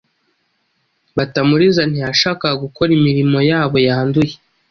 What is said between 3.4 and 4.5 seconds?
yabo yanduye.